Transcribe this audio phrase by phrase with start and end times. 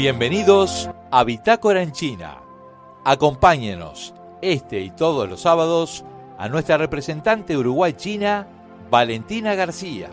[0.00, 2.38] Bienvenidos a Bitácora en China.
[3.04, 6.06] Acompáñenos este y todos los sábados
[6.38, 8.46] a nuestra representante Uruguay-China,
[8.90, 10.08] Valentina García,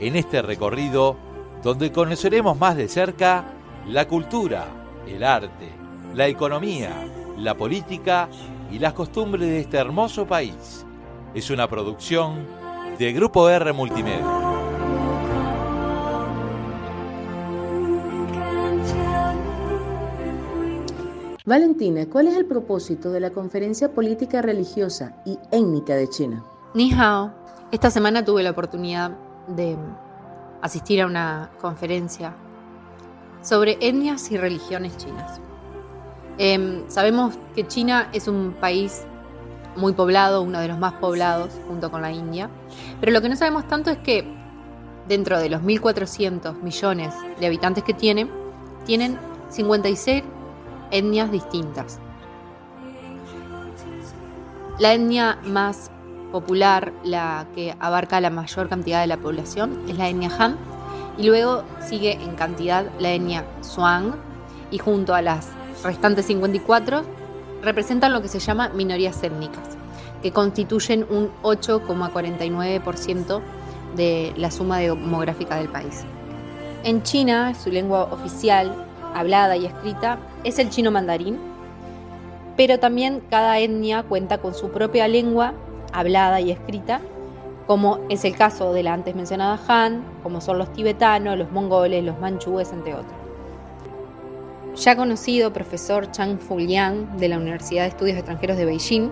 [0.00, 1.16] en este recorrido
[1.62, 3.44] donde conoceremos más de cerca
[3.86, 4.66] la cultura,
[5.06, 5.68] el arte,
[6.16, 6.90] la economía,
[7.36, 8.28] la política
[8.72, 10.84] y las costumbres de este hermoso país.
[11.32, 12.44] Es una producción
[12.98, 14.51] de Grupo R Multimedia.
[21.44, 26.44] Valentina, ¿cuál es el propósito de la Conferencia Política Religiosa y Étnica de China?
[26.72, 27.32] Ni hao.
[27.72, 29.10] Esta semana tuve la oportunidad
[29.48, 29.76] de
[30.60, 32.32] asistir a una conferencia
[33.42, 35.40] sobre etnias y religiones chinas.
[36.38, 39.02] Em, sabemos que China es un país
[39.74, 42.50] muy poblado, uno de los más poblados junto con la India,
[43.00, 44.24] pero lo que no sabemos tanto es que
[45.08, 48.30] dentro de los 1.400 millones de habitantes que tiene,
[48.86, 50.22] tienen 56
[50.92, 51.98] etnias distintas.
[54.78, 55.90] La etnia más
[56.30, 60.56] popular, la que abarca la mayor cantidad de la población, es la etnia Han,
[61.18, 64.14] y luego sigue en cantidad la etnia Zhuang,
[64.70, 65.48] y junto a las
[65.82, 67.02] restantes 54
[67.62, 69.76] representan lo que se llama minorías étnicas,
[70.22, 73.40] que constituyen un 8,49%
[73.96, 76.04] de la suma demográfica del país.
[76.84, 81.38] En China, su lengua oficial, hablada y escrita, es el chino mandarín,
[82.56, 85.54] pero también cada etnia cuenta con su propia lengua
[85.92, 87.00] hablada y escrita,
[87.66, 92.04] como es el caso de la antes mencionada Han, como son los tibetanos, los mongoles,
[92.04, 93.14] los manchúes, entre otros.
[94.76, 99.10] Ya conocido profesor Chang Fuliang de la Universidad de Estudios Extranjeros de Beijing,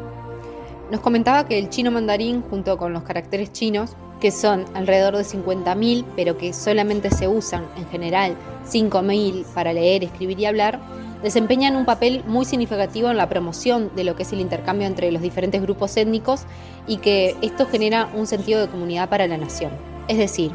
[0.90, 5.24] nos comentaba que el chino mandarín, junto con los caracteres chinos, que son alrededor de
[5.24, 8.36] 50.000, pero que solamente se usan en general
[8.70, 10.78] 5.000 para leer, escribir y hablar,
[11.22, 15.10] desempeñan un papel muy significativo en la promoción de lo que es el intercambio entre
[15.10, 16.44] los diferentes grupos étnicos
[16.86, 19.70] y que esto genera un sentido de comunidad para la nación.
[20.08, 20.50] Es decir,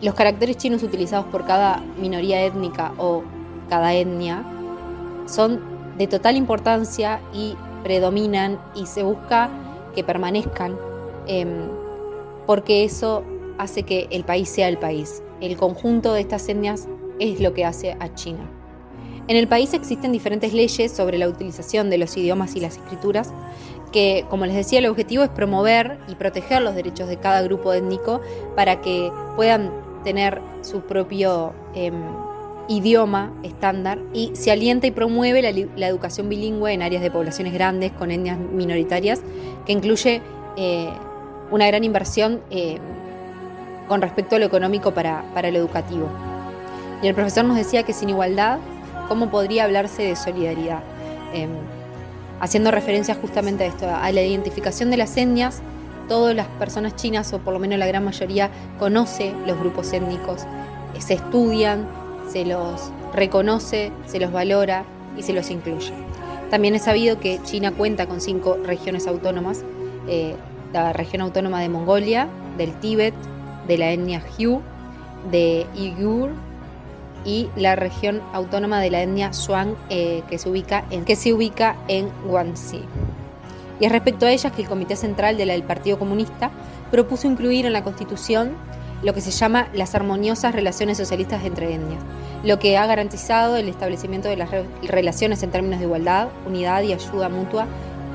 [0.00, 3.22] los caracteres chinos utilizados por cada minoría étnica o
[3.68, 4.44] cada etnia
[5.26, 5.60] son
[5.96, 9.48] de total importancia y predominan y se busca
[9.94, 10.76] que permanezcan
[11.26, 11.68] em,
[12.46, 13.24] porque eso
[13.58, 15.22] hace que el país sea el país.
[15.40, 18.50] El conjunto de estas etnias es lo que hace a China.
[19.26, 23.32] En el país existen diferentes leyes sobre la utilización de los idiomas y las escrituras,
[23.90, 27.72] que, como les decía, el objetivo es promover y proteger los derechos de cada grupo
[27.72, 28.20] étnico
[28.54, 29.70] para que puedan
[30.02, 31.94] tener su propio em,
[32.68, 35.42] idioma estándar y se alienta y promueve
[35.76, 39.22] la, educación bilingüe en áreas de poblaciones grandes con etnias minoritarias,
[39.64, 40.20] que incluye
[40.56, 40.90] eh,
[41.50, 42.78] una gran inversión eh,
[43.88, 46.08] con respecto a lo económico para, para lo educativo.
[47.02, 48.58] Y el profesor nos decía que sin igualdad,
[49.08, 50.82] ¿cómo podría hablarse de solidaridad?
[51.32, 51.50] Em,
[52.40, 55.62] haciendo referencia justamente a esto, a la identificación de las etnias,
[56.08, 60.46] todas las personas chinas, o por lo menos la gran mayoría, conoce los grupos étnicos,
[60.98, 61.86] se estudian,
[62.28, 64.84] se los reconoce, se los valora
[65.16, 65.92] y se los incluye.
[66.50, 69.64] También es sabido que China cuenta con cinco regiones autónomas,
[70.08, 70.34] eh,
[70.82, 73.14] la región autónoma de Mongolia, del Tíbet,
[73.66, 74.60] de la etnia Hu,
[75.30, 76.30] de Uyghur,
[77.24, 81.32] y la región autónoma de la etnia Zhuang eh, que, se ubica en, que se
[81.32, 82.82] ubica en Guangxi.
[83.80, 86.50] Y es respecto a ellas que el Comité Central del Partido Comunista
[86.90, 88.52] propuso incluir en la Constitución
[89.02, 92.00] lo que se llama las armoniosas relaciones socialistas entre etnias,
[92.44, 94.50] lo que ha garantizado el establecimiento de las
[94.82, 97.66] relaciones en términos de igualdad, unidad y ayuda mutua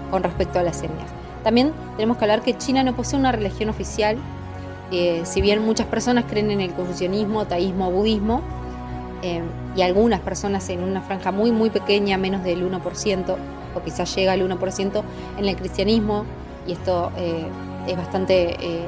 [0.09, 1.18] con respecto a las etnias.
[1.43, 4.17] También tenemos que hablar que China no posee una religión oficial,
[4.91, 8.41] eh, si bien muchas personas creen en el confucianismo, taísmo, budismo,
[9.21, 9.43] Em,
[9.75, 13.37] y algunas personas en una franja muy muy pequeña, menos del 1%,
[13.75, 15.03] o quizás llega al 1%
[15.37, 16.25] en el cristianismo,
[16.65, 17.45] y esto eh,
[17.87, 18.85] es bastante eh,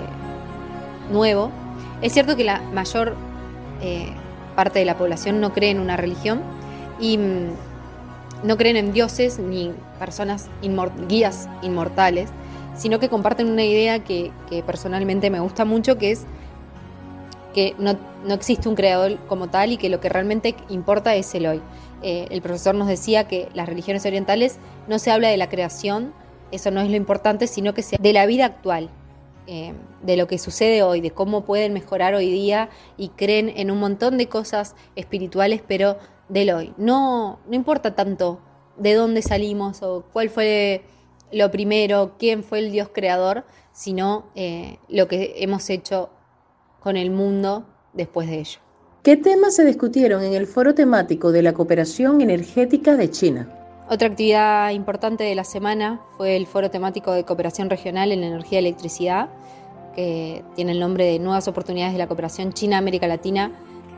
[1.11, 1.51] nuevo.
[2.01, 3.15] Es cierto que la mayor
[3.81, 4.13] eh,
[4.55, 6.41] parte de la población no cree en una religión
[6.99, 7.47] y mm,
[8.43, 10.47] no creen en dioses ni personas
[11.09, 12.29] guías inmortales,
[12.75, 14.31] sino que comparten una idea que
[14.65, 16.25] personalmente me gusta mucho, que es
[17.53, 17.97] que no,
[18.33, 21.61] existe un creador como tal y que lo que realmente importa es el hoy.
[22.01, 24.57] Eh, el profesor nos decía que las religiones orientales
[24.87, 26.13] no se habla de la creación,
[26.51, 28.89] eso no es lo importante, sino que se de la vida actual,
[29.47, 33.71] eh, de lo que sucede hoy, de cómo pueden mejorar hoy día y creen en
[33.71, 35.97] un montón de cosas espirituales, pero
[36.29, 36.73] del hoy.
[36.77, 38.39] No, no importa tanto
[38.77, 40.83] de dónde salimos o cuál fue
[41.31, 46.09] lo primero, quién fue el Dios creador, sino eh, lo que hemos hecho
[46.79, 48.59] con el mundo después de ello.
[49.03, 53.49] ¿Qué temas se discutieron en el foro temático de la cooperación energética de China?
[53.89, 58.59] Otra actividad importante de la semana fue el foro temático de cooperación regional en energía
[58.59, 59.29] y electricidad,
[59.95, 63.51] que tiene el nombre de Nuevas oportunidades de la cooperación China-América Latina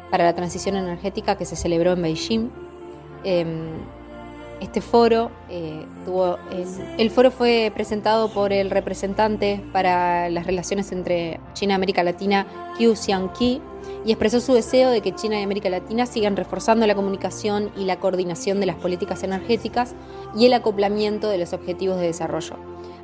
[0.09, 2.49] para la transición energética que se celebró en Beijing.
[3.23, 3.73] Em,
[4.63, 5.85] este foro eh,
[6.97, 12.47] el, foro fue presentado por el representante para las relaciones entre China y América Latina,
[12.77, 13.61] Qiu Xiangqi,
[14.05, 17.85] y expresó su deseo de que China y América Latina sigan reforzando la comunicación y
[17.85, 19.95] la coordinación de las políticas energéticas
[20.35, 22.55] y el acoplamiento de los objetivos de desarrollo,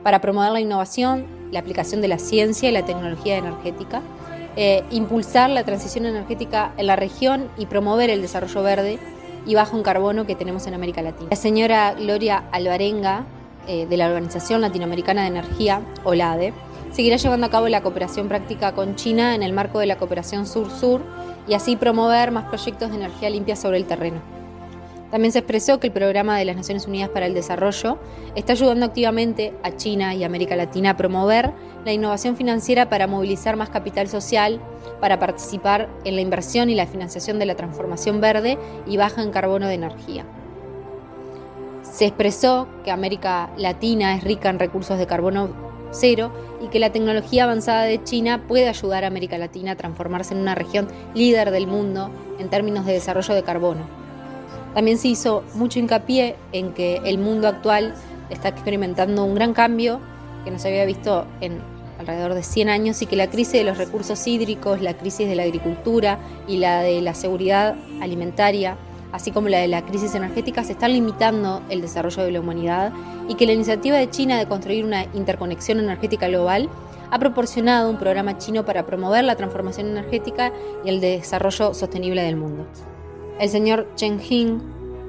[0.04, 4.02] para promover la innovación, la aplicación de la ciencia y la tecnología energética,
[4.56, 9.00] eh, impulsar la transición energética en la región y promover el desarrollo verde
[9.46, 11.28] y bajo en carbono que tenemos en América Latina.
[11.30, 13.26] La señora Gloria Alvarenga,
[13.68, 16.54] eh, de la Organización Latinoamericana de Energía, OLADE,
[16.92, 20.48] seguirá llevando a cabo la cooperación práctica con China en el marco de la cooperación
[20.48, 21.02] sur-sur
[21.48, 24.39] y así promover más proyectos de energía limpia sobre el terreno.
[25.12, 27.98] También se expresó que el Programa de las Naciones Unidas para el Desarrollo
[28.36, 31.52] está ayudando activamente a China y América Latina a promover
[31.84, 34.62] la innovación financiera para movilizar más capital social,
[35.02, 39.32] para participar en la inversión y la financiación de la transformación verde y baja en
[39.32, 40.26] carbono de energía.
[41.82, 45.50] Se expresó que América Latina es rica en recursos de carbono
[45.92, 46.32] cero
[46.62, 50.42] y que la tecnología avanzada de China puede ayudar a América Latina a transformarse en
[50.42, 53.99] una región líder del mundo en términos de desarrollo de carbono.
[54.74, 57.96] También se hizo mucho hincapié en que el mundo actual
[58.30, 60.00] está experimentando un gran cambio
[60.44, 61.60] que no se había visto en
[62.00, 65.36] alrededor de 100 años y que la crisis de los recursos hídricos, la crisis de
[65.36, 68.78] la agricultura y la de la seguridad alimentaria,
[69.12, 72.94] así como la de la crisis energética, se están limitando el desarrollo de la humanidad
[73.28, 76.70] y que la iniciativa de China de construir una interconexión energética global
[77.12, 80.54] ha proporcionado un programa chino para promover la transformación energética
[80.86, 82.68] y el desarrollo sostenible del mundo.
[83.40, 84.60] El señor Chen Jing,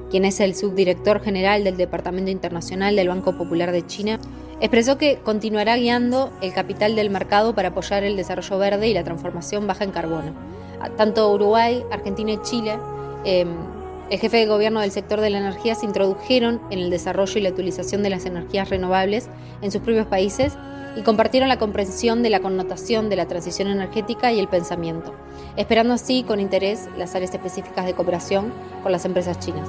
[0.09, 4.19] quien es el subdirector general del Departamento Internacional del Banco Popular de China,
[4.61, 9.03] expresó que continuará guiando el capital del mercado para apoyar el desarrollo verde y la
[9.03, 10.33] transformación baja en carbono.
[10.95, 12.77] Tanto Uruguay, Argentina y Chile,
[13.25, 13.49] em,
[14.09, 17.41] el jefe de gobierno del sector de la energía, se introdujeron en el desarrollo y
[17.41, 19.29] la utilización de las energías renovables
[19.61, 20.53] en sus propios países
[20.95, 25.13] y compartieron la comprensión de la connotación de la transición energética y el pensamiento,
[25.55, 28.53] esperando así con interés las áreas específicas de cooperación
[28.83, 29.67] con las empresas chinas.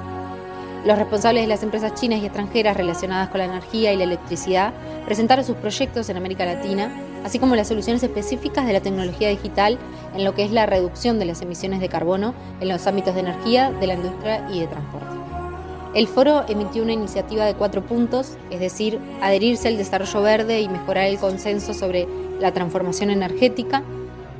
[0.84, 4.72] Los responsables de las empresas chinas y extranjeras relacionadas con la energía y la electricidad
[5.04, 6.92] presentaron sus proyectos en América Latina,
[7.24, 9.78] así como las soluciones específicas de la tecnología digital
[10.16, 13.20] en lo que es la reducción de las emisiones de carbono en los ámbitos de
[13.20, 15.11] energía, de la industria y de transporte.
[15.94, 20.68] El foro emitió una iniciativa de cuatro puntos, es decir, adherirse al desarrollo verde y
[20.68, 22.08] mejorar el consenso sobre
[22.40, 23.82] la transformación energética,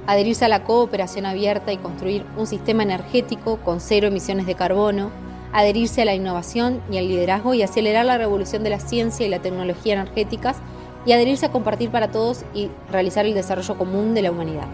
[0.07, 5.11] adherirse a la cooperación abierta y construir un sistema energético con cero emisiones de carbono,
[5.53, 9.29] adherirse a la innovación y al liderazgo y acelerar la revolución de la ciencia y
[9.29, 10.57] la tecnología energéticas
[11.05, 14.69] y adherirse a compartir para todos y realizar el desarrollo común de la humanidad.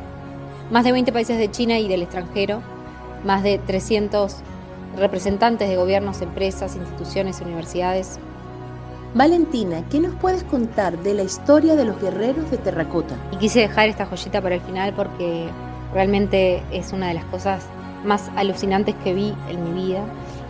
[0.71, 2.63] Más de 20 países de China y del extranjero,
[3.25, 4.37] más de 300
[4.97, 8.19] representantes de gobiernos, empresas, instituciones, universidades.
[9.15, 13.15] Valentina, ¿qué nos puedes contar de la historia de los guerreros de terracota?
[13.33, 15.49] Y quise dejar esta joyita para el final porque
[15.93, 17.65] realmente es una de las cosas
[18.05, 20.05] más alucinantes que vi en mi vida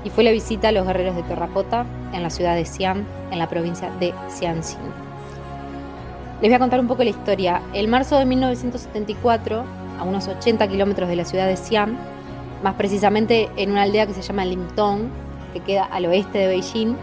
[0.04, 3.38] y fue la visita a los guerreros de terracota en la ciudad de Xi'an, en
[3.38, 4.78] la provincia de Xianxin.
[6.40, 7.62] Les voy a contar un poco la historia.
[7.73, 9.64] El marzo de 1974,
[9.99, 11.99] a unos 80 kilómetros de la ciudad de Xi'an,
[12.62, 15.09] más precisamente en una aldea que se llama Limtong,
[15.53, 16.97] que queda al oeste de Beijing,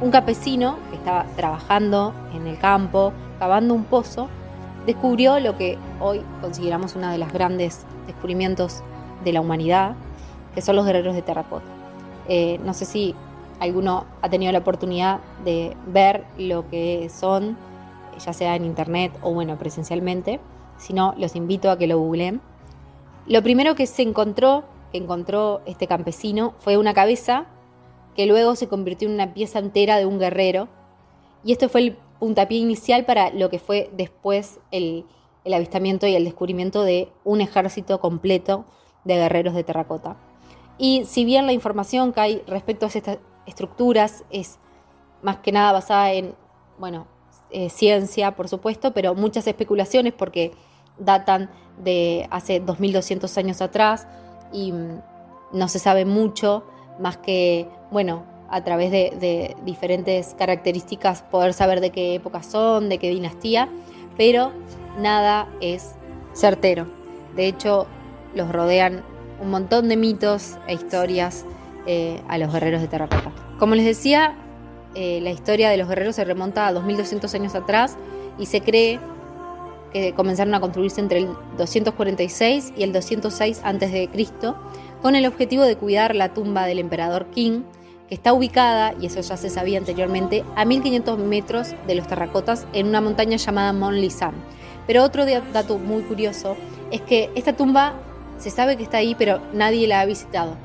[0.00, 4.28] un campesino que estaba trabajando en el campo, cavando un pozo,
[4.86, 8.82] descubrió lo que hoy consideramos uno de los grandes descubrimientos
[9.24, 9.94] de la humanidad,
[10.54, 11.64] que son los guerreros de terracota.
[12.28, 13.14] Eh, no sé si
[13.60, 17.56] alguno ha tenido la oportunidad de ver lo que son,
[18.24, 20.40] ya sea en internet o bueno, presencialmente,
[20.78, 22.40] si no, los invito a que lo googleen.
[23.26, 27.46] Lo primero que se encontró que encontró este campesino fue una cabeza
[28.14, 30.68] que luego se convirtió en una pieza entera de un guerrero.
[31.44, 35.06] Y esto fue el puntapié inicial para lo que fue después el,
[35.52, 38.64] avistamiento y el descubrimiento de un ejército completo
[39.04, 40.16] de guerreros de terracota.
[40.78, 44.58] Y si bien la información que hay respecto a estas estructuras es
[45.22, 46.34] más que nada basada en,
[46.78, 47.06] bueno,
[47.50, 50.52] eh, ciencia, por supuesto, pero muchas especulaciones porque
[50.98, 51.50] datan
[51.82, 54.06] de hace 2200 años atrás,
[54.52, 55.00] y mm,
[55.52, 56.64] no se sabe mucho
[56.98, 62.98] más que, bueno, a través de, diferentes características poder saber de qué época son, de
[62.98, 63.68] qué dinastía,
[64.16, 64.52] pero
[64.98, 65.94] nada es
[66.34, 66.86] certero.
[67.34, 67.86] De hecho,
[68.34, 69.02] los rodean
[69.40, 71.46] un montón de mitos e historias
[71.86, 73.32] eh, a los guerreros de terracota.
[73.58, 74.36] Como les decía,
[74.94, 77.96] eh, la historia de los guerreros se remonta a 2200 años atrás
[78.38, 79.00] y se cree
[79.92, 84.08] que comenzaron a construirse entre el 246 y el 206 a.C.,
[85.00, 87.62] con el objetivo de cuidar la tumba del emperador King,
[88.08, 92.66] que está ubicada, y eso ya se sabía anteriormente, a 1500 metros de los terracotas
[92.72, 94.34] en una montaña llamada Mont Lisan.
[94.86, 96.56] Pero otro dato muy curioso
[96.90, 97.94] es que esta tumba
[98.38, 100.56] se sabe que está ahí, pero nadie la ha visitado.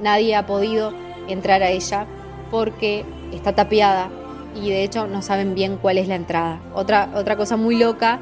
[0.00, 0.92] Nadie ha podido
[1.28, 2.06] entrar a ella
[2.50, 4.10] porque está tapiada
[4.54, 6.60] y de hecho no saben bien cuál es la entrada.
[6.74, 8.20] Otra, otra cosa muy loca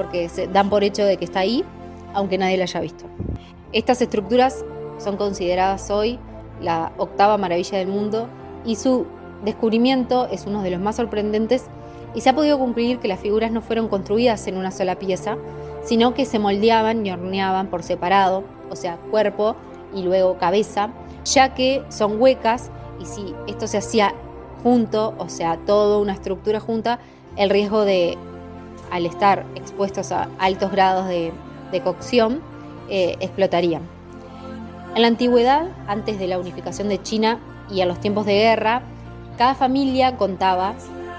[0.00, 1.62] porque se dan por hecho de que está ahí,
[2.14, 3.04] aunque nadie la haya visto.
[3.70, 4.64] Estas estructuras
[4.96, 6.18] son consideradas hoy
[6.62, 8.26] la octava maravilla del mundo
[8.64, 9.04] y su
[9.44, 11.66] descubrimiento es uno de los más sorprendentes
[12.14, 15.36] y se ha podido concluir que las figuras no fueron construidas en una sola pieza,
[15.84, 19.54] sino que se moldeaban y horneaban por separado, o sea, cuerpo
[19.94, 20.88] y luego cabeza,
[21.26, 24.14] ya que son huecas y si esto se hacía
[24.62, 27.00] junto, o sea, toda una estructura junta,
[27.36, 28.16] el riesgo de,
[28.90, 31.32] al estar expuestos a altos grados de,
[31.82, 32.40] cocción,
[32.88, 33.82] eh, explotarían.
[34.94, 37.38] En la antigüedad, antes de la unificación de China
[37.70, 38.82] y a los tiempos de guerra,
[39.38, 40.74] cada familia contaba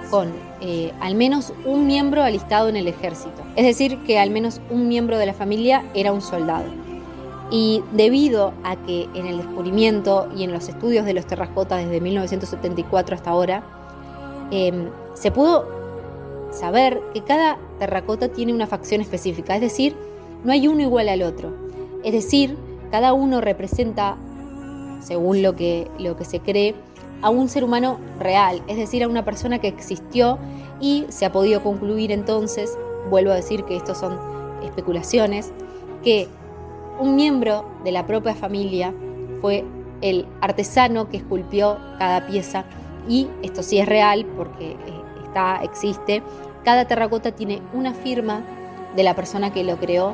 [0.09, 3.41] con eh, al menos un miembro alistado en el ejército.
[3.55, 6.65] Es decir, que al menos un miembro de la familia era un soldado.
[7.49, 11.99] Y debido a que en el descubrimiento y en los estudios de los terracotas desde
[11.99, 13.63] 1974 hasta ahora,
[14.51, 15.80] em, se pudo
[16.51, 19.95] saber que cada terracota tiene una facción específica, es decir,
[20.43, 21.51] no hay uno igual al otro.
[22.03, 22.57] Es decir,
[22.91, 24.17] cada uno representa,
[25.01, 26.75] según lo que, lo que se cree,
[27.21, 30.39] a un ser humano real, es decir, a una persona que existió
[30.79, 32.77] y se ha podido concluir entonces,
[33.09, 34.17] vuelvo a decir que estos son
[34.63, 35.51] especulaciones,
[36.03, 36.27] que
[36.99, 38.93] un miembro de la propia familia
[39.39, 39.63] fue
[40.01, 42.65] el artesano que esculpió cada pieza
[43.07, 45.00] y esto sí es real porque eh,
[45.31, 46.21] está, existe.
[46.63, 48.41] Cada terracota tiene una firma
[48.95, 50.13] de la persona que lo creó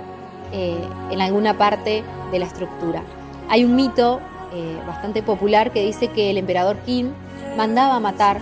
[0.53, 0.77] eh,
[1.11, 3.01] en alguna parte de la estructura.
[3.49, 4.19] Hay un mito
[4.53, 7.13] eh, bastante popular que dice que el emperador Qin
[7.57, 8.39] mandaba matar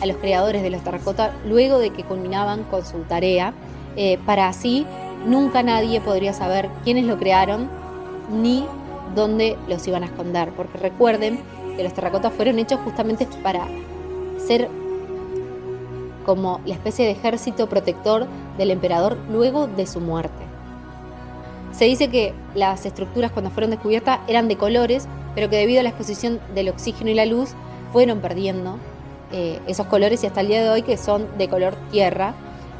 [0.00, 3.54] a los creadores de los terracotas luego de que culminaban con su tarea,
[3.96, 4.86] eh, para así
[5.26, 7.68] nunca nadie podría saber quiénes lo crearon
[8.30, 8.66] ni
[9.16, 11.40] dónde los iban a esconder, porque recuerden
[11.76, 13.66] que los terracotas fueron hechos justamente para
[14.38, 14.68] ser
[16.28, 18.26] como la especie de ejército protector
[18.58, 20.44] del emperador luego de su muerte.
[21.72, 25.82] Se dice que las estructuras cuando fueron descubiertas eran de colores, pero que debido a
[25.82, 27.54] la exposición del oxígeno y la luz
[27.94, 28.76] fueron perdiendo
[29.32, 32.34] eh, esos colores y hasta el día de hoy que son de color tierra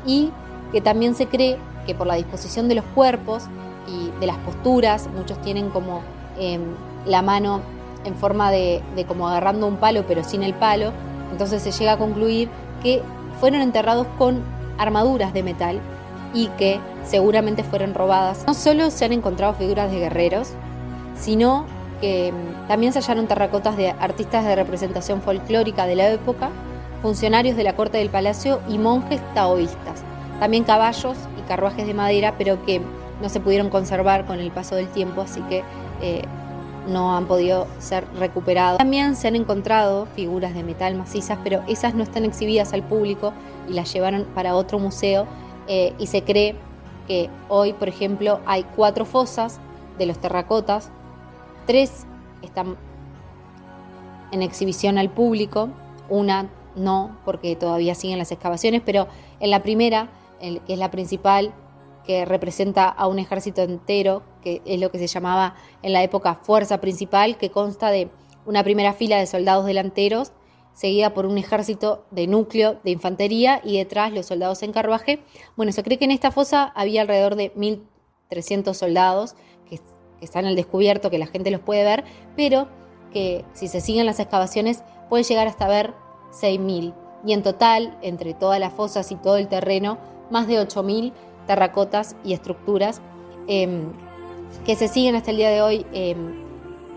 [0.05, 0.31] y
[0.71, 3.45] que también se cree que por la disposición de los cuerpos
[3.87, 6.03] y de las posturas, muchos tienen como
[6.39, 6.61] em,
[7.07, 7.63] la mano
[8.05, 10.93] en forma de, de como agarrando un palo pero sin el palo,
[11.33, 12.51] entonces se llega a concluir
[12.83, 13.03] que
[13.41, 14.43] fueron enterrados con
[14.79, 15.81] armaduras de metal
[16.35, 18.45] y que seguramente fueron robadas.
[18.47, 20.51] No solo se han encontrado figuras de guerreros,
[21.17, 21.67] sino
[22.01, 26.51] que mm, también se hallaron terracotas de artistas de representación folclórica de la época,
[27.03, 30.03] funcionarios de la corte del palacio y monjes taoístas.
[30.41, 32.81] También caballos y carruajes de madera, pero que
[33.21, 35.65] no se pudieron conservar con el paso del tiempo, así que
[36.01, 36.23] eh,
[36.87, 38.79] no han podido ser recuperados.
[38.79, 43.33] También se han encontrado figuras de metal macizas, pero esas no están exhibidas al público
[43.69, 45.27] y las llevaron para otro museo
[45.67, 46.57] eh, y se cree
[47.07, 49.61] que hoy, por ejemplo, hay cuatro fosas
[49.99, 50.91] de los terracotas,
[51.67, 52.07] tres
[52.43, 52.77] están
[54.31, 55.71] en exhibición al público,
[56.09, 59.09] una no, porque todavía siguen las excavaciones, pero
[59.41, 60.09] en la primera,
[60.41, 61.53] que es la principal,
[62.09, 66.37] que representa a un ejército entero, que es lo que se llamaba en la época
[66.37, 68.09] fuerza principal, que consta de
[68.47, 70.33] una primera fila de soldados delanteros
[70.73, 75.23] seguida por un ejército de núcleo de infantería y detrás los soldados en carruaje.
[75.55, 79.35] Bueno, se cree que en esta fosa había alrededor de 1.300 soldados
[79.69, 79.79] que,
[80.23, 82.05] están al descubierto, que la gente los puede ver,
[82.37, 82.69] pero
[83.13, 85.93] que si se siguen las excavaciones puede llegar hasta ver
[86.31, 86.95] 6.000.
[87.27, 89.99] Y en total, entre todas las fosas y todo el terreno,
[90.31, 91.13] más de 8.000
[91.49, 93.01] terracotas y estructuras
[93.49, 93.87] em,
[94.65, 96.45] que se siguen hasta el día de hoy em,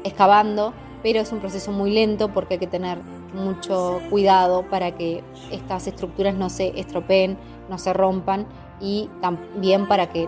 [0.03, 2.99] excavando, pero es un proceso muy lento porque hay que tener
[3.33, 7.37] mucho cuidado para que estas estructuras no se estropeen,
[7.69, 8.45] no se rompan
[8.81, 10.27] y también para que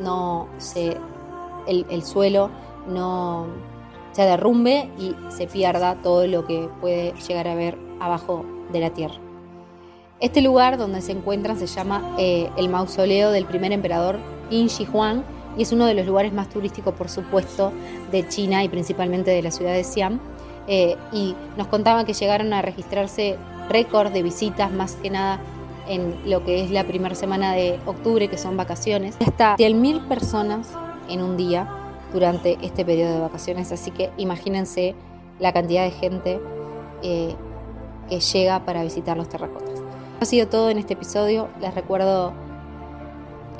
[0.00, 0.96] no se,
[1.66, 2.50] el, suelo
[2.86, 3.46] no
[4.12, 8.90] se derrumbe y se pierda todo lo que puede llegar a ver abajo de la
[8.90, 9.27] tierra.
[10.20, 14.18] Este lugar donde se encuentran se llama eh, el mausoleo del primer emperador
[14.50, 15.22] Qin Shi Huang
[15.56, 17.72] y es uno de los lugares más turísticos, por supuesto,
[18.10, 20.20] de China y principalmente de la ciudad de Xi'an.
[20.66, 23.36] Eh, y nos contaba que llegaron a registrarse
[23.68, 25.40] récord de visitas, más que nada
[25.88, 29.16] en lo que es la primera semana de octubre, que son vacaciones.
[29.24, 30.68] Hasta 100.000 personas
[31.08, 31.68] en un día
[32.12, 34.94] durante este periodo de vacaciones, así que imagínense
[35.38, 36.40] la cantidad de gente
[37.02, 37.34] eh,
[38.08, 39.77] que llega para visitar los terracotas.
[40.20, 41.48] Ha sido todo en este episodio.
[41.60, 42.32] Les recuerdo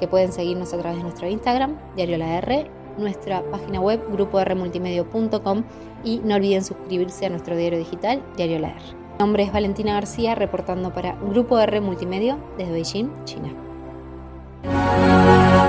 [0.00, 5.62] que pueden seguirnos a través de nuestro Instagram, Diario La R, nuestra página web, grupormultimedio.com
[6.02, 8.80] y no olviden suscribirse a nuestro diario digital, Diario La R.
[9.12, 13.54] Mi nombre es Valentina García, reportando para Grupo R Multimedio desde Beijing, China.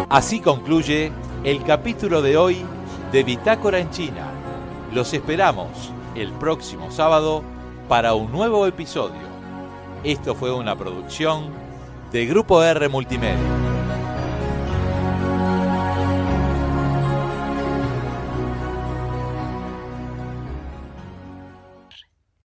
[0.09, 1.11] Así concluye
[1.43, 2.57] el capítulo de hoy
[3.11, 4.27] de Bitácora en China.
[4.91, 7.43] Los esperamos el próximo sábado
[7.87, 9.28] para un nuevo episodio.
[10.03, 11.49] Esto fue una producción
[12.11, 13.58] de Grupo R Multimedia.